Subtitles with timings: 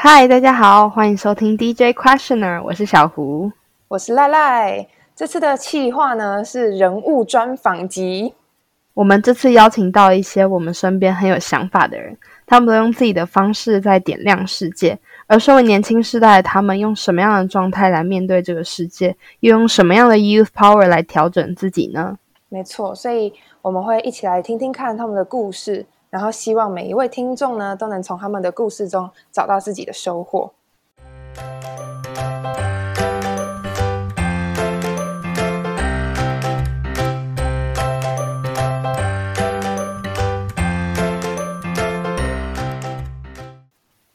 [0.00, 3.50] 嗨，大家好，欢迎收听 DJ Questioner，我是小胡，
[3.88, 4.86] 我是赖赖。
[5.16, 8.32] 这次的企划呢是人物专访集。
[8.94, 12.16] 我们这次邀请到一些我们身边很有想法的人，
[12.46, 14.96] 他们都用自己的方式在点亮世界。
[15.26, 19.16] 而身为年轻世代的他们，用什么样的状态来面对这个世界？
[19.40, 22.16] 又用什么样的 youth power 来调整自己呢？
[22.48, 25.84] 没错，所以我们会一起来听听看他们的故事。
[26.10, 30.50] 然后希望每一位听众呢，都能从他们的故事中找到自己的收获。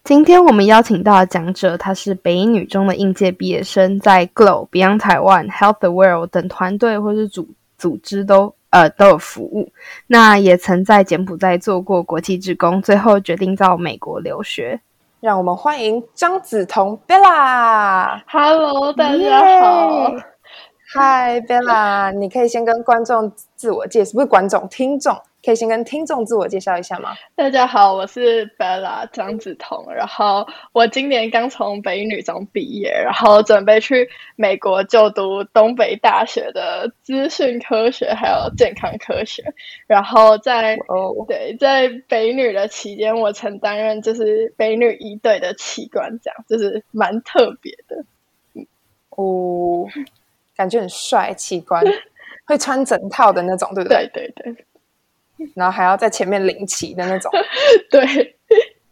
[0.04, 8.56] 今天我们邀请到的讲者，他是北一女中的应届毕业生，在 Glow、Beyond Taiwan、Help the World 等团队或是组组织都。
[8.74, 9.72] 呃，都有服务。
[10.08, 14.82] 那也曾在柬埔寨做过国际职工，最后决定到美国留学。
[15.20, 18.20] 让我们欢迎张梓彤 Bella。
[18.28, 20.33] Hello，大家好。
[20.96, 25.20] Hi Bella，你可以先跟观众自我介绍，不是观众，听众。
[25.44, 27.16] 可以先跟听众自我介绍一下吗？
[27.36, 39.44] 大家好，我是 Bella 张子彤，然后我今年刚从北女中毕业，然后准备去美国就读东北大学的资讯科学还有健康科学，
[39.88, 48.06] 然后在哦对，在北女的期间，我曾担任就是北女一队的器官长，就是蛮特别的，
[49.10, 49.88] 哦，
[50.56, 51.84] 感觉很帅，器官
[52.46, 54.10] 会穿整套的那种，对不对？
[54.14, 54.66] 对对对。
[55.56, 57.32] 然后还要在前面领旗的那种，
[57.92, 58.36] 对。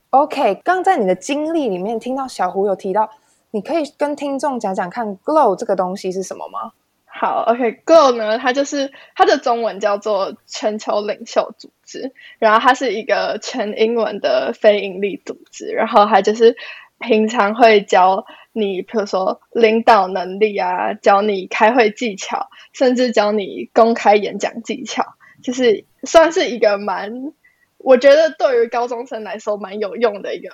[0.10, 3.10] OK，刚在你的经历里面听到小胡有提到，
[3.52, 6.74] 你可以跟听众讲讲看，Glow 这个东西是什么吗？
[7.06, 16.58] 好，OK，Glow 呢，它就是它的中文叫做全球领袖组织，然后它是一个全英文的非营利组织，然后它就是
[17.02, 25.04] 平常会教你，比如说领导能力啊，教你开会技巧，甚至教你公开演讲技巧。
[25.44, 27.34] 就是算是一个蛮，
[27.80, 30.50] 我觉得对于高中生来说蛮有用的一个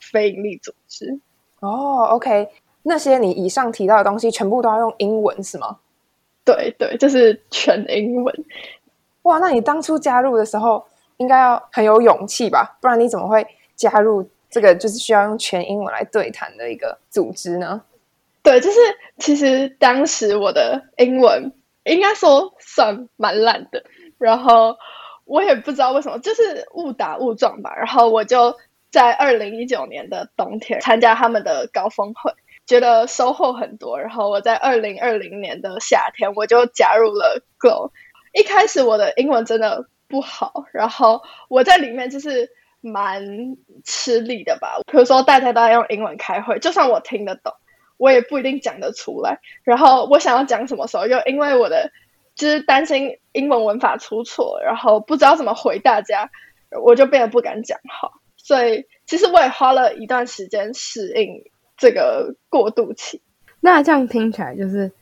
[0.00, 1.18] 非营利组织。
[1.58, 2.48] 哦，OK，
[2.84, 5.78] 那些你以上提到的东西全部都要用英文是吗？
[6.44, 8.44] 对对，就是全英文。
[9.22, 10.86] 哇，那你当初加入的时候
[11.16, 12.78] 应该要很有勇气吧？
[12.80, 17.82] 不然你怎么会加入这个就是需要用全英文来对谈的一个组织呢？
[18.42, 18.78] 对，就是
[19.18, 21.52] 其实当时我的英文
[21.84, 23.84] 应该说算蛮烂的。
[24.16, 24.76] 然后
[25.24, 27.74] 我也不知道为什么，就是误打误撞吧。
[27.76, 28.56] 然后我就
[28.90, 32.32] 在二零一九年的冬天参加他们的高峰会，
[32.66, 34.00] 觉得收获很多。
[34.00, 37.92] 然后我在二零二零年的夏天，我就加入了 Go。
[38.32, 42.50] 一开始我的英文真的不好，然后我在里面就是
[42.80, 44.78] 蛮吃力的吧。
[44.90, 47.52] 比如说大家都在用英文开会，就算我听得懂，
[47.96, 49.38] 我也不一定讲得出来。
[49.64, 51.90] 然后我想要讲什么时候，又因为我的。
[52.38, 56.30] 就是担心英文文法出错，然后不知道怎么回大家，
[56.84, 58.12] 我就变得不敢讲好。
[58.36, 61.42] 所以其实我也花了一段时间适应
[61.76, 63.20] 这个过渡期。
[63.58, 64.92] 那这样听起来就是，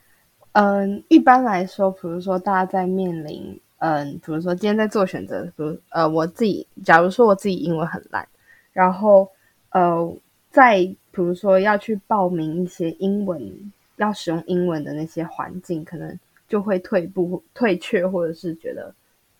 [0.53, 8.26] 嗯，一般来说，比如说大家在面临，嗯，比如说今天在做选择，比如呃，我自己，假如说我自己英文很烂，
[8.72, 9.30] 然后
[9.70, 10.16] 呃，
[10.50, 16.19] 在比如说要去报名一些英文要使用英文的那些环境，可能。
[16.48, 18.94] 就会退步、退却，或者是觉得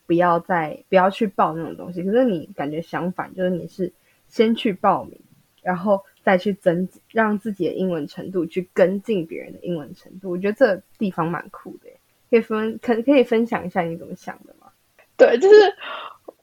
[0.09, 2.03] 不要再不要去报那种东西。
[2.03, 3.93] 可是你感觉相反，就是你是
[4.29, 5.17] 先去报名，
[5.63, 10.31] 然后再去增让自己的英文程度去跟进别人的英文程度。
[10.31, 11.89] 我觉得这地方蛮酷的，
[12.31, 14.69] 可以分可可以分享一下你怎么想的吗？
[15.17, 15.75] 对，就是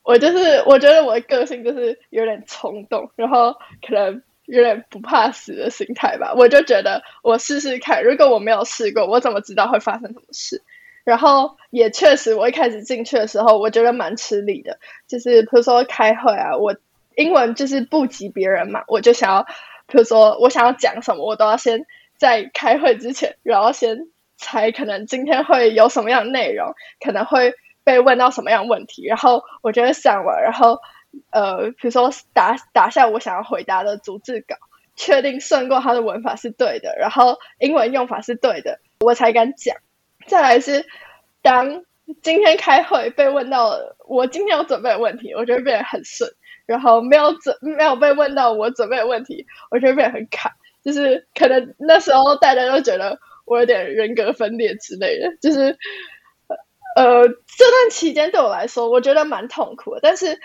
[0.03, 3.53] 我就是我觉得我的个性就是有点冲动，然后
[3.87, 4.21] 可能。
[4.45, 8.03] 有点不怕死的心态吧，我就觉得我试试看。
[8.03, 10.61] 如果我没有试过，我怎么知道会发生什么事？
[11.05, 14.77] 然后也确实，我一开始进去的时候，我觉得蛮吃力的。
[15.07, 16.75] 就是比如说开会啊，我
[17.15, 19.43] 英文就是不及别人嘛，我就想要，
[19.87, 21.85] 比如说我想要讲什么，我都要先
[22.17, 27.53] 在开会之前，然后先猜可能今天会有什么样的内容，可能会
[27.83, 30.79] 被问到什么样问题，然后我觉得想完，然后。
[31.29, 34.55] 呃，比如说打打下我想要回答的逐字稿，
[34.95, 39.77] 确定顺过它的文法是对的，然后英文用法是对的，我才敢讲。
[40.25, 40.83] 再来是
[41.43, 41.83] 当
[42.23, 43.77] 今天开会被问到
[44.07, 46.27] 我今天有准备的问题，我就会变得很顺；
[46.65, 50.55] 然后没有准没有被问到我准备的问题，我就会变得很卡。
[50.83, 55.35] 就是可能那时候大家都觉得我有点人格分裂之类的。
[55.41, 55.77] 就是
[56.95, 60.39] 呃，这段期间对我来说，我觉得蛮痛苦的，但是。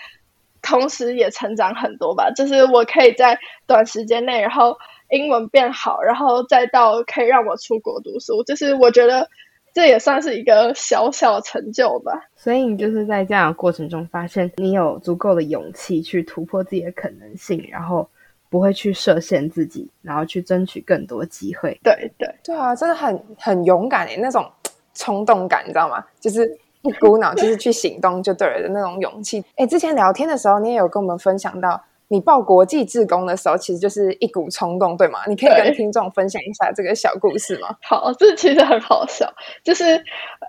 [0.61, 2.29] 同时也成长很多吧。
[2.31, 4.77] 就是我可以在短时间内，然后
[5.09, 9.25] 英文变好，然后再到可以让我出国读书，就是我觉得
[9.73, 12.11] 这也算是一个小小成就吧。
[12.35, 18.07] 所以你就是在这样的过程中，发现你有足够的勇气去突破自己的可能性，然后
[18.49, 21.79] 不会去设限自己，然后去争取更多机会。
[21.83, 24.49] 对对对啊，真的很很勇敢诶，那种
[24.93, 26.03] 冲动感，你知道吗？
[26.19, 29.43] 就是一股脑就是去行动就对了的那种勇气。
[29.55, 31.81] 哎，之前聊天的时候，你也有跟我们分享到。
[32.11, 35.19] 你报国际志工的时候，其实就是一股冲动，对吗？
[35.27, 37.69] 你可以跟听众分享一下这个小故事吗？
[37.87, 39.31] 好，这其实很好笑，
[39.63, 40.03] 就是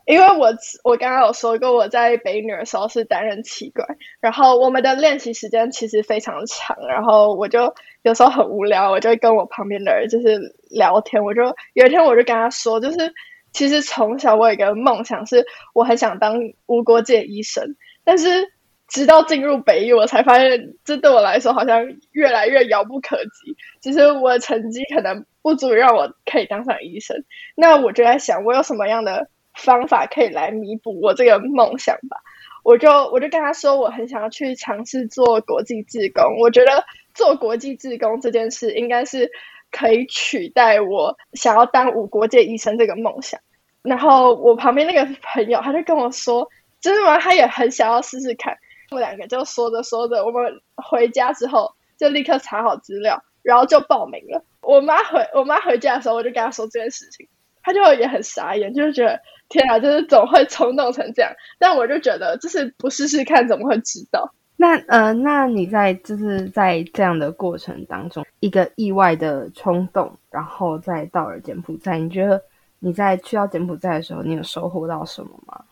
[0.06, 0.48] 因为我
[0.84, 3.86] 我刚刚有说过，我在北女的时候是担任气管，
[4.20, 10.40] 然后我们的练习时间其实非常长，然后我就有时候很无聊，我就会跟我旁边的人就是
[10.70, 11.42] 聊天，我就
[11.74, 13.12] 有一天我就跟他说，就是
[13.52, 18.50] 其实从小我有一个梦想，是我很想当无国界医生，但是。
[18.90, 23.56] 直到进入北医，我才发现，这对我来说好像越来越遥不可及。
[23.80, 27.24] 其实我的成绩可能不足以让我可以当上医生。
[27.54, 32.16] 那我就在想，我有什么样的方法可以来弥补我这个梦想吧？
[32.64, 36.36] 我就我就跟他说，我很想要去尝试做国际志工。
[36.40, 36.84] 我觉得
[37.14, 39.30] 做国际志工这件事，应该是
[39.70, 43.40] 可以取代我想要当五国界医生这个梦想。
[43.82, 46.46] 然后我旁边那个朋友，他就跟我说
[46.82, 48.58] ：“真的吗？”他也很想要试试看。
[48.90, 54.44] 我们两个就说着说着，我们回家之后就立刻查好资料，然后就报名了。
[54.62, 57.28] 我妈回我妈回家的时候，我就跟她说这件事情，
[57.62, 61.32] 她就也很傻眼，就是觉得天啊，就是总会冲动成这样。
[61.56, 64.28] 但我就觉得，就是不试试看怎么会知道？
[64.56, 72.42] 那呃，那你在就是在这样的过程当中，一个意外的冲动，然后再到了柬埔寨，你觉得
[72.80, 75.62] 你在去到柬埔寨的时候，你有收获到什么吗？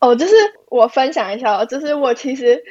[0.00, 0.34] 哦，就是
[0.70, 2.64] 我分享一下，就是我其实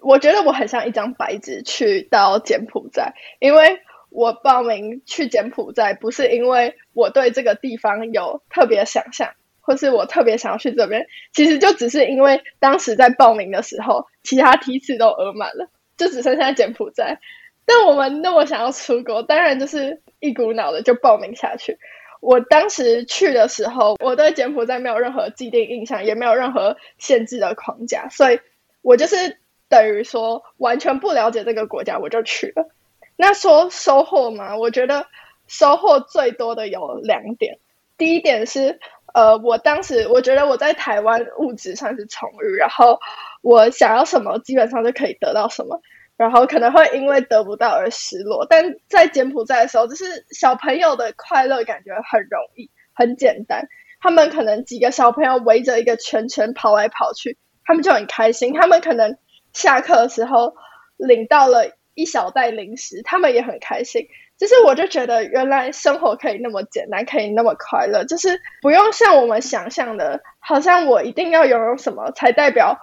[0.00, 3.80] 我觉得我很像一张白纸去到柬埔寨，因为
[4.10, 17.18] 我报名去柬埔寨不是因为我对这个地方有特别想象，或是我特别想要去这边，其实就只是因为当时在报名的时候，其他梯次都额满了，就只剩下柬埔寨。
[17.66, 21.76] 但我们那么想要出国，当然就是一股脑的就报名下去。
[22.20, 28.40] 我当时去的时候，我对柬埔寨没有任何既定印象，也没有任何限制的框架，所以
[28.82, 29.38] 我就是
[29.68, 32.68] 等于说完全不了解这个国家，我就去了。
[33.16, 35.06] 那说收获嘛，我觉得
[35.46, 37.58] 收获最多的有两点。
[37.96, 38.78] 第一点是，
[39.12, 43.00] 呃，我当时我觉得我在台湾物质算是充裕，然后
[43.42, 45.80] 我想要什么基本上就可以得到什么。
[46.18, 53.68] 然后可能会因为得不到而失落，但在柬埔寨的时候，就是小朋友的快乐感觉很容易、很简单。
[54.00, 58.52] 他们可能几个小朋友围着一个圈圈跑来跑去，他们就很开心。
[58.52, 59.16] 他们可能
[59.52, 60.54] 下课的时候
[60.96, 64.08] 领到了一小袋零食，他们也很开心。
[64.36, 72.78] 就是我就觉得，原来生活可以那么简单，可以那么快乐，就是不用像我们想象的，好像我一定要拥有什么才代表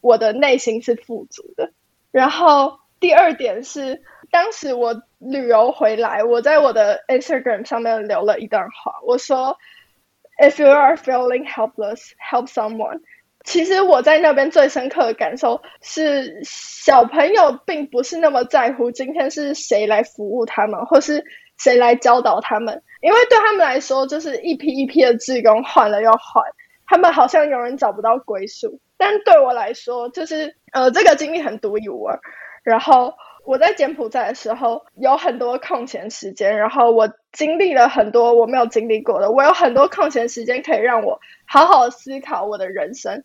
[0.00, 1.72] 我的内心是富足的。
[2.12, 9.58] 然后第二点是，当时我旅游回来，我在我的 Instagram 上面留了一段话，我说
[10.40, 13.00] ：“If you are feeling helpless, help someone。”
[13.44, 21.24] 其实我在那边最深刻的感受是，小朋友并不是那么在乎今天是谁来服务他们，或是
[21.58, 26.44] 谁来教导他们，因为对他们来说，就是一批一批的志工换了又换，
[26.92, 28.78] 他们好像永远找不到归宿。
[28.98, 32.20] 但对我来说，就是呃，这个经历很独一无二。
[32.62, 33.14] 然后
[33.46, 39.30] 我在柬埔寨的时候，有很多空闲时间，然后我经历了很多我没有经历过的。
[39.30, 43.24] 我有很多空闲时间可以让我好好思考我的人生。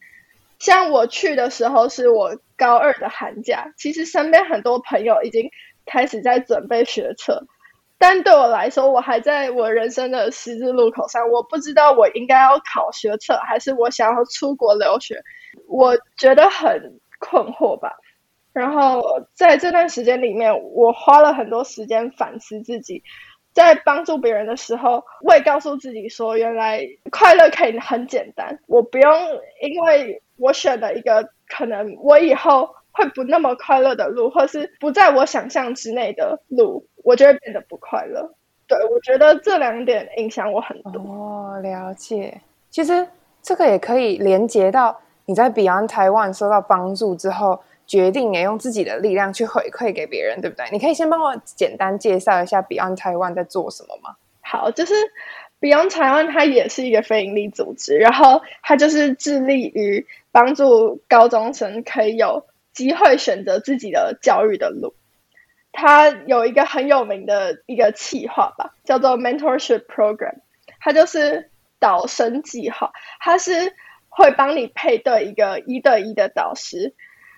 [0.60, 5.50] 像我去的时候是我高二的寒假，其实身边很多朋友已经
[5.86, 7.44] 开始在准备学车。
[8.00, 15.20] 但对我来说，我还在我人生的十字路口上，我不知道我应该要考学测，还是我想要出国留学，
[15.68, 17.92] 我觉得很困惑吧。
[18.54, 19.02] 然后
[19.34, 23.02] 在这段时间里面，我花了很多时间反思自己，
[23.52, 29.12] 在帮助别人的时候，我也告诉自己说，原来快乐可以很简单，我不用
[29.62, 32.70] 因为我选了一个可能我以后。
[32.98, 38.34] 会不那么快乐的路，或是不在我想象之内的路，我就会变得不快乐。
[38.66, 41.00] 对我觉得这两点影响我很多。
[41.00, 42.42] 哦，了解。
[42.72, 43.08] 其实
[43.42, 50.66] 这个也可以连接到你在 Beyond Taiwan 受到帮助之后，决定也用自己的力量去回馈给别人，对不对？
[50.72, 54.16] 你可以先帮我简单介绍一下 Beyond Taiwan 在做什么吗？
[54.42, 54.94] 好，就是
[55.62, 62.44] Beyond Taiwan 它也是一个非营利组织，然后它就是致力于帮助高中生可以有。
[62.78, 64.94] 机会选择自己的教育的路。
[65.72, 70.36] 他有一个很有名的一个计划吧，叫做 Mentorship Program，
[70.80, 73.74] 它就是导生计划，它是
[74.10, 76.94] 会帮你配对一个一对一的导师，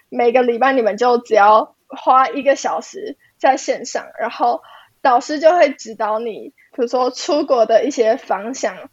[0.09, 4.61] 每个礼拜你们就只要花一个小时在线上，然后
[5.01, 8.89] 导师就会指导你，比如说出国的一些方向，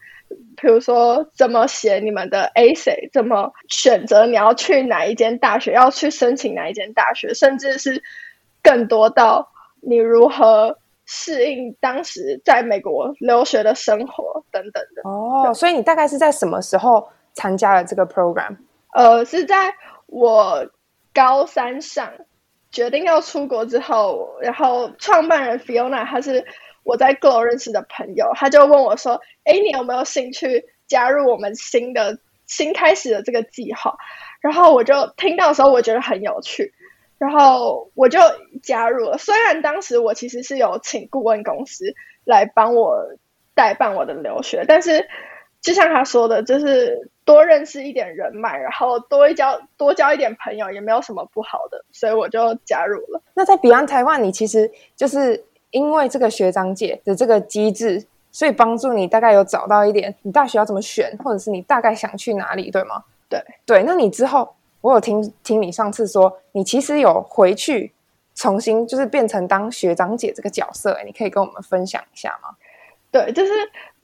[0.57, 8.03] 比如说怎么写你们的 essay，怎么选择你要去哪一间大学，要去申请哪一间大学，甚至是。
[8.63, 9.49] 更多到
[9.81, 18.57] 你如何适应当时在美国留学的生活等等的哦，所以你大概是在什么时候参加了这个 program？
[18.93, 19.73] 呃，是在
[20.07, 20.69] 我
[21.15, 22.13] 高三上
[22.73, 26.45] 决定要出国之后，然后创办人 Fiona 她是
[26.87, 32.17] 我在 GL 认识的朋友，他就问我说：“哎，你有没有兴趣加入我们新的
[32.47, 33.97] 新开始的这个计划？”
[34.41, 36.73] 然后我就听到的时候，我觉得很有趣。
[37.19, 38.21] 然后我就
[38.63, 43.03] 加入了，虽然当时我其实是有请顾问公司来帮我
[43.55, 45.09] 代办我的留学，但是
[45.63, 53.21] 就像他说的，就是多认识一点人脉，然后多一交多交一点朋友，也没有什么不好的，所以我就加入了。
[53.35, 63.05] 那在彼岸台湾，你其实就是因为这个学长姐的这个机制，所以帮助你大概有找到一点你大学要怎么选，或者是你大概想去哪里，对吗？
[63.29, 64.49] 对对，那你之后。
[64.83, 67.93] 我有听听你上次说，你其实有回去
[68.37, 72.51] 重新就是变成当学长姐这个角色，哎，你可以跟我们分享一下吗？
[73.11, 73.53] 对，就是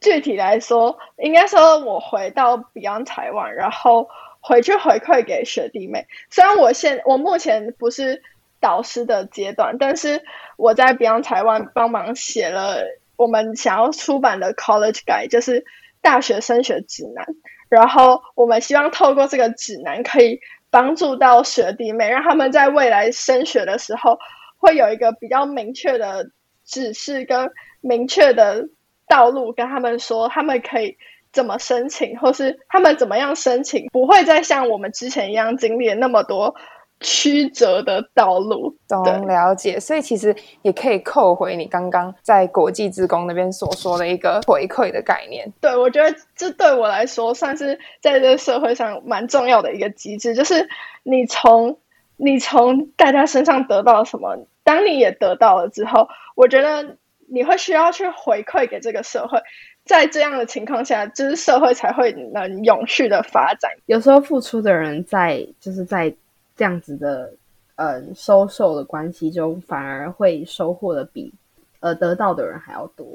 [0.01, 4.09] 具体来说，应该说我回到 Beyond 台湾，然后
[4.41, 6.05] 回去回馈给学弟妹。
[6.31, 8.21] 虽然我现我目前不是
[8.63, 10.23] 导师的阶段，但是
[10.57, 12.83] 我在 Beyond 台湾帮忙写了
[13.17, 15.67] 我们想要出版的 College Guide，就是
[16.01, 17.27] 大学升学指南。
[17.69, 20.41] 然后我们希望透过这个指南可以。
[20.73, 24.19] 帮助到学弟妹，让他们在未来升学的时候
[24.57, 26.31] 会有一个比较明确的
[26.65, 27.51] 指示跟
[27.83, 28.71] 明确的
[29.07, 30.97] 道路，跟他们说他们可以
[31.31, 36.55] 怎么申请，或是他们怎么样申请，不会再像我们之前一样经历那么多。
[37.03, 45.53] 曲折的道路，懂了解，所以其实也可以扣回你刚刚在国际职工那边所说的一个回馈的概念。
[45.61, 50.69] 对，我觉得这对我来说算是在这个社会上蛮重要的一个机制，就是
[51.03, 51.79] 你从
[52.17, 56.97] 你从大家身上得到什么，当你也得到了之后，我觉得
[57.29, 59.41] 你会需要去回馈给这个社会，
[59.85, 63.71] 在这样的情况下，就是社会才会能永续的发展。
[63.87, 66.15] 有时候付出的人在就是在。
[66.55, 67.33] 这样子的，
[67.77, 71.33] 嗯，收受的关系中反而会收获的比，
[71.81, 73.07] 呃，得到的人还要多。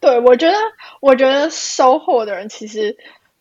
[0.00, 0.56] 对，我觉得，
[1.00, 2.96] 我觉得收获的人其实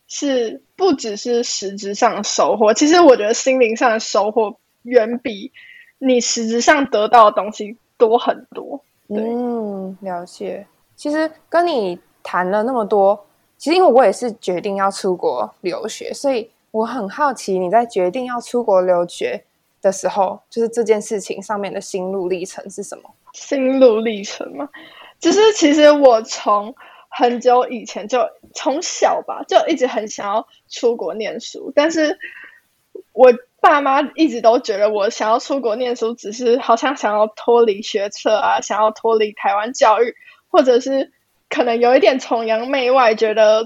[0.07, 5.51] 是不只是实质上的收获，其实我觉得心灵上的收获远比
[5.97, 8.79] 你实质上得到的东西多很多。
[9.07, 10.65] 嗯，了解。
[10.95, 13.25] 其实跟你谈了那么多，
[13.57, 16.49] 其实因为我也是决定要出国留学，所以。
[16.71, 19.43] 我很好奇，你在决定要出国留学
[19.81, 23.09] 的时候，就是这件事情上面的心路历程是什么？
[23.33, 24.69] 心路历程嘛，
[25.19, 26.75] 就是其实我从
[27.09, 28.19] 很久以前就
[28.53, 32.17] 从小吧，就一直很想要出国念书，但是
[33.13, 40.13] 我爸妈一直都觉得我想要出国念书，只是好像想要脱离学测啊，想要脱离台湾教育，
[40.47, 41.11] 或者是。
[41.49, 43.65] 可能有一点崇洋媚外，觉得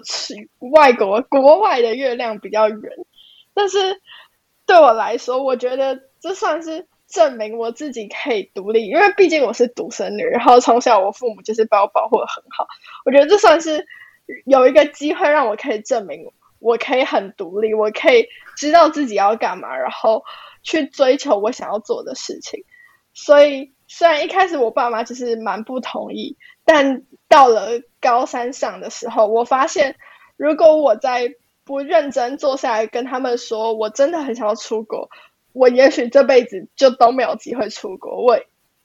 [0.71, 2.79] 外国国外的月亮比较圆，
[3.53, 4.01] 但是
[4.65, 12.65] 对我来说，我觉得这算是证明我自己可以独立，因为毕竟我是独生女，然后从小我父母就是把我保护的很好，
[13.05, 13.85] 我觉得这算是
[14.45, 16.25] 有一个机会让我可以证明
[16.59, 18.25] 我可以很独立，我可以
[18.55, 20.23] 知道自己要干嘛，然后
[20.63, 22.63] 去追求我想要做的事情。
[23.13, 29.95] 所以虽然一开始我爸妈就是蛮不同意，但到了高三上的时候，我发现，
[30.37, 35.09] 如果我在不认真坐下来跟他们说，我真的很想要出国，
[35.53, 38.23] 我也许这辈子就都没有机会出国。
[38.23, 38.39] 我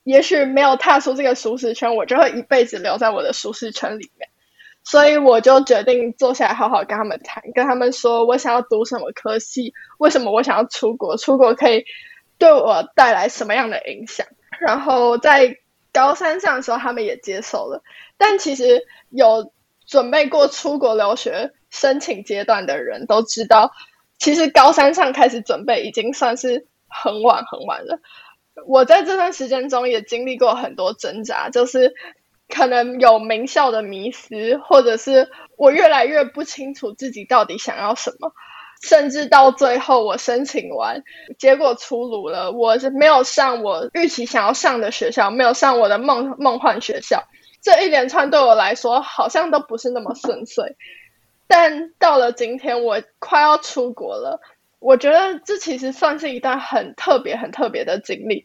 [0.05, 4.29] 也许没有踏出这个舒适圈，我就会一辈子留在我的舒适圈里面。
[4.85, 11.85] 所以我就决定坐下来好好跟他们谈，跟他们说我想要读什么科系，为什么我想要出国，出国可以
[12.39, 14.27] 对我带来什么样的影响。
[14.61, 15.59] 然后在
[15.99, 17.83] 高三上的时候，他们也接受了。
[18.17, 19.53] 但其实有
[19.85, 23.73] 准备过出国留学申请阶段的人都知道，
[24.17, 27.99] 其实高三上开始准备已经算是很晚很晚了。
[28.65, 31.93] 我在这段时间中也经历过很多挣扎，就是
[32.49, 38.33] 可能有名校的迷失，或者是我越来越不清楚自己到底想要什么。
[38.83, 41.03] 甚至到最后我申请完，
[41.39, 47.25] 结果出炉了，我是没有上我预期想要上的学校，没有上我的梦梦幻学校。
[47.61, 50.77] 这一连串对我来说好像都不是那么顺遂。
[51.49, 54.41] 但到了今天，我快要出国了，
[54.79, 58.45] 我觉得这其实算是一段很特别、很特别的经历。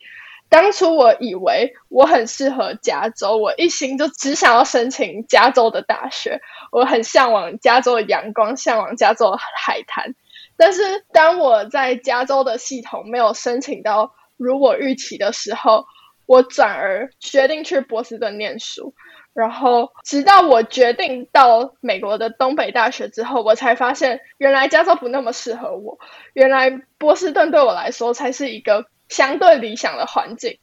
[0.50, 10.16] 当初我以为我很适合加州，我一心就只想要申请加州的大学，我很向往加州的阳光，向往加州的海滩。
[10.58, 10.82] 但是
[11.12, 15.86] 当我在加州的系统没有申请到如我预期的时候，
[16.26, 18.94] 我转而决定去波士顿念书。
[19.34, 25.98] 然后直到我决定到美国的东北大学之后，我才发现原来加州不那么适合我，
[26.34, 28.86] 原来波士顿对我来说才是一个。
[29.10, 30.58] 相对理想的环境，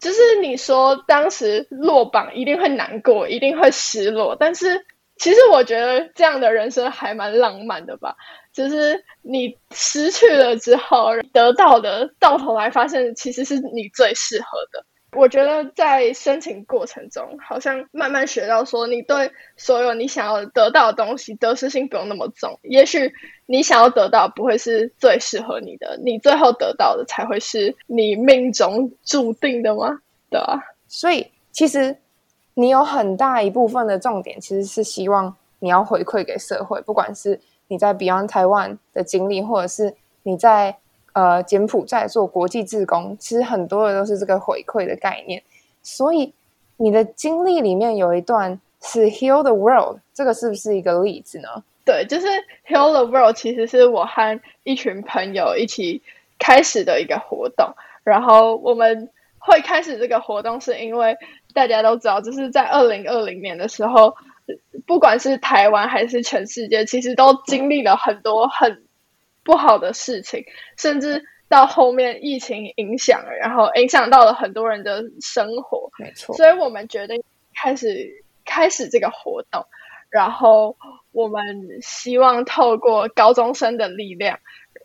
[0.00, 4.84] 就是你说当时落榜一定会难过，一定会失落，但是
[5.20, 8.16] 其实我觉得这样的人生还蛮浪漫的吧。
[8.52, 14.84] 就是你失去了之后得到的，到头来发现其实是你最适合的。
[15.12, 22.58] 我觉得在申请过程中，好像慢慢学到说，你对所有你想要得到的东西，得失心不用那么重。
[22.62, 23.12] 也许
[23.44, 29.98] 你想要得到不会是最适合你的，你最后得到的才会是你命中注定的吗？
[30.30, 30.58] 对啊？
[30.88, 31.96] 所以其实
[32.60, 40.76] 你有很大一部分的重点，其实是希望你要回馈给社会，不管是你在 Beyond Taiwan 的经历，或者是你在。
[41.12, 45.42] 呃，柬埔寨做国际志工，其实很多的都是这个回馈的概念。
[45.82, 46.32] 所以
[46.76, 51.48] 你的经历里面有一段是 Heal the World，这个是不是一个例子呢？
[51.84, 52.28] 对，就是
[52.68, 56.00] Heal the World，其实是我和一群朋友一起
[56.38, 57.66] 开始的一个活动。
[58.04, 61.16] 然后我们会开始这个活动，是因为
[61.54, 64.14] 大家都知道，就是在二零二零年的时候，
[64.86, 68.84] 不管是台湾还是全世界，其实都经历了很多很。
[69.42, 70.44] 不好的事情，
[70.76, 75.90] 甚至到后面疫情影响，然后影响到了很多人的生活。
[75.98, 77.20] 没错，所以我们决定
[77.54, 79.64] 开始开始这个活动，
[80.10, 80.76] 然后
[81.10, 81.42] 我们
[81.80, 84.38] 希望透过高中生的力量，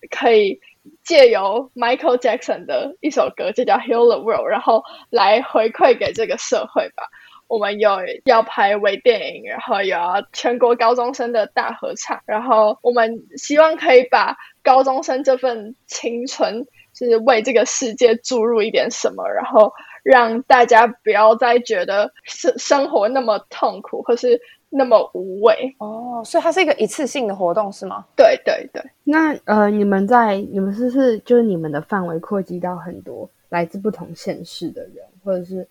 [0.10, 0.62] 可以
[1.04, 7.04] 借由 Michael Jackson 的一首歌，就叫《Heal the World》，然后来回馈给这个社会吧。
[7.48, 9.98] 我们有要拍微电影，然后有
[10.34, 19.72] 全国高中生的大合唱，然后我们希望可以把高中生这份青春，就是为这个世界注入一点什么，然后
[20.04, 24.42] 让大家不要再觉得生生活那么痛苦或是
[24.76, 25.76] 那么无味。
[25.80, 28.06] 哦，所以它是一个一次性的活动是吗？
[28.16, 28.84] 对对对。
[29.04, 35.68] 那呃，你们在你们是不是就是你们的范围扩及到很多来自不同县市的人，或者是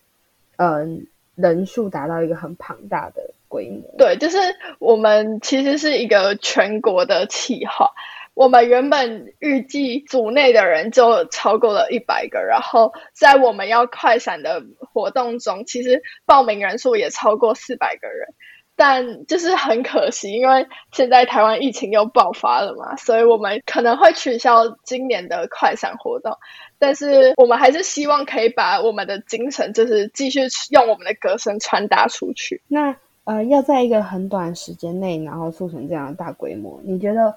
[0.57, 1.07] 嗯？
[1.37, 3.83] 人数达到一个很庞大的规模。
[3.99, 4.39] 对，就是
[4.79, 7.91] 我们其实是一个全国的企划。
[8.35, 18.29] 我们原本预计组内的人就超过了一百个，然后在我们要快闪的活动中，其实报名人数也超过四百个人。
[18.77, 26.37] 但就是很可惜，因为现在台湾疫情又爆发了嘛，所以我们可能会取消今年的快闪活动。
[26.79, 32.61] 但是我们还是希望可以把我们的精神，就是继续用我们的歌声传达出去。
[32.69, 37.35] 那呃，要在一个很短时间内，然后促成这样的大规模，你觉得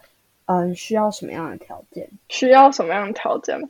[0.48, 2.10] 嗯需要什么样的条件？
[2.28, 3.68] 需要什么样的条件吗？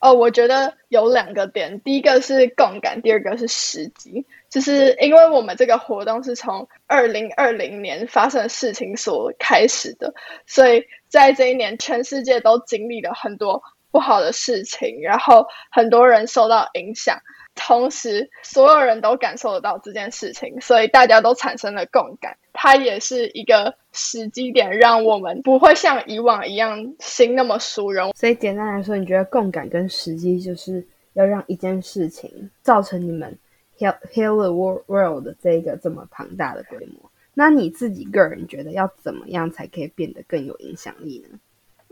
[0.00, 4.26] 哦，我觉得有两个点，第一个是共感，第二个是时机。
[4.48, 10.12] 就是因为我们这个活动是从二零二零年发生的事情所开始的，
[10.46, 13.62] 所以在这一年，全世界都经历了很多。
[13.92, 17.18] 不好的事情，然后很多人受到影响，
[17.62, 22.36] 同时所有人都感受得到这件事情，所以大家都产生了共感。
[22.54, 28.12] 它也是一个时机点，让我们不会像以往一样心那么疏容。
[28.16, 33.38] 所以简单来说，你觉得共感跟时机就是要让一件事情造成你们
[33.78, 37.10] heal heal the world 这一个这么庞大的规模？
[37.34, 41.38] 那你自己个人觉得要怎么样才可以变得更有影响力呢？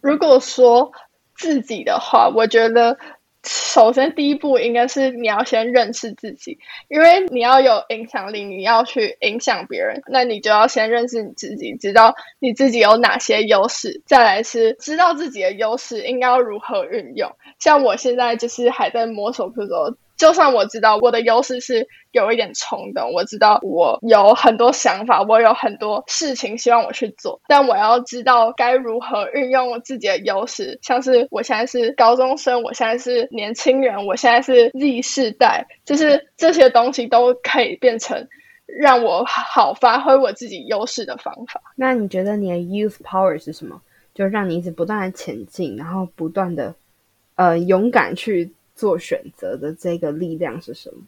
[0.02, 0.90] 如果说。
[1.40, 2.98] 自己的话，我觉得
[3.50, 6.58] 首先第一步应该是你要先认识自己，
[6.88, 17.34] 因为你要有影响力，你要去影响别人，那你就要先认识你自己，知道你自己有哪些优势，再来是知道自己的优势应该要如何运用。
[17.58, 19.96] 像我现在就是还在摸索，比如说。
[20.18, 30.78] 就算我知道我的优势是有一点冲动，我知道我有很多想法，我有很多事情希望我去做，但我要知道该如何运用我自己的优势。
[30.82, 38.26] 像是我现在是高中生，我现在是年轻人，我现在是 Z 世代，就是这些东西都可以变成
[38.66, 41.62] 让我好发挥我自己优势的方法。
[41.76, 43.80] 那你觉得你的 youth power 是什么？
[44.14, 46.74] 就让你一直不断的前进，然后不断的
[47.36, 51.02] 呃勇敢去做选择的这个力量是什么？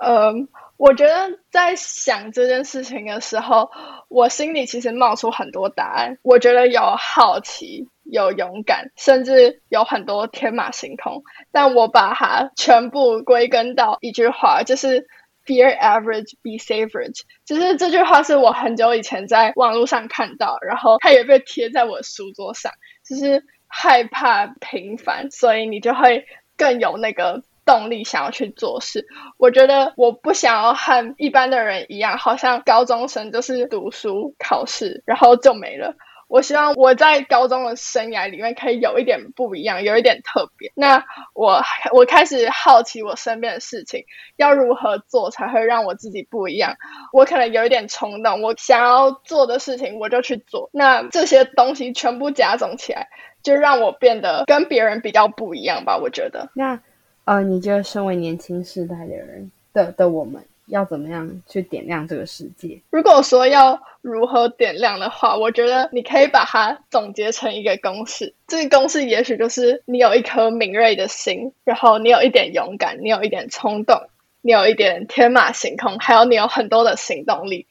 [0.00, 3.68] 嗯，我觉得在想这件事情的时候，
[4.06, 6.16] 我心里其实冒出很多答案。
[6.22, 11.24] 我觉得有好奇，有勇敢，甚至有很多天马行空。
[11.50, 15.04] 但我把它全部归根到一句话，就是
[15.44, 17.22] “Fear average, be savage”。
[17.44, 22.70] 就是这句话是我很久以前在网络上看到，然后它也被贴在我书桌上。
[23.04, 26.24] 就是害怕平凡，所以你就会
[26.58, 27.42] 更有那个。
[27.68, 35.94] 动力想要去做事，我觉得我不想要和一般的人一样，好像高中生就是读书考试，然后就没了。
[36.28, 40.70] 我希望我在高中的生涯里面可以有一点不一样，有一点特别。
[40.74, 41.02] 那
[41.34, 41.60] 我
[41.92, 44.04] 我开始好奇我身边的事情
[44.36, 46.76] 要如何做才会让我自己不一样。
[47.12, 50.70] 我可能有一点冲动，我想要做的事情我就去做。
[50.72, 53.08] 那这些东西全部加总起来，
[53.42, 55.98] 就让我变得跟别人比较不一样吧。
[55.98, 56.78] 我觉得那。
[57.24, 62.80] 呃，你觉得身为年轻世代的人的的我们要怎么样去点亮这个世界？
[62.90, 68.34] 如果说要如何点亮的话，我觉得你可以把它总结成一个公式。
[68.46, 74.00] 这个公式也许就是你有一颗敏锐的心，然后你有一点勇敢，你有一点冲动，
[74.42, 77.66] 你有一点天马行空，还有你有很多的行动力。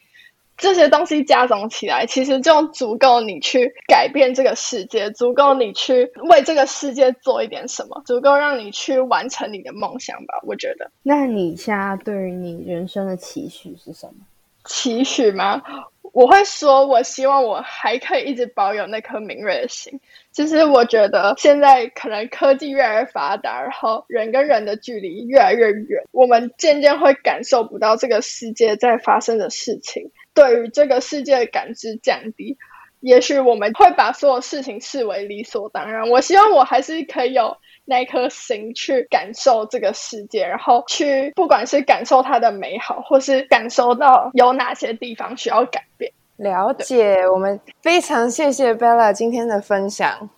[0.57, 10.39] 这些东西加总起来，其实就足够你去改变这个世界，足够你去为这个世界做一点什么，足够让你去完成你的梦想吧。
[10.43, 10.89] 我觉得。
[11.03, 14.13] 那你现在对于你人生的期许是什么？
[14.65, 15.61] 期许吗？
[16.13, 19.99] 我会说，我希望我还可以一直保有那颗敏锐的心。
[20.31, 30.09] 其实我觉得现在可能科技越来越发达，然后人跟人的距离越来越远，我们渐渐会感受不到这个世界在发生的事情。
[30.37, 32.55] 对于这个世界的感知降低，
[32.99, 36.07] 也许我们会把所有事情视为理所当然。
[36.07, 46.11] 我希望我还是可以有那颗心去感受这个世界，然后去不管是感受它的美好，或是感受到有哪些地方需要改变。
[46.35, 50.29] 了解，我们非常谢谢 Bella 今天的分享。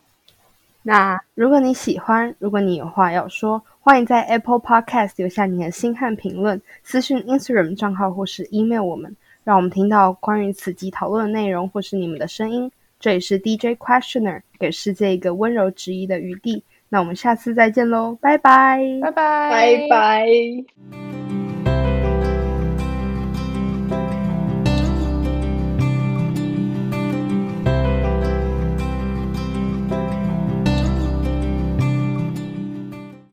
[0.83, 9.13] 那如果你喜欢，如果你有话要说，欢迎在 Apple Podcast 留下你的心和评论，私信 Instagram 账号或是 email 我们。
[9.49, 12.71] 让我们听到关于此集讨论的内容，或是你们的声音。
[12.99, 16.63] 这里是 DJ Questioner，给世界一个温柔质疑的余地。
[16.87, 21.18] 那我们下次再见喽，拜拜，拜拜，拜拜。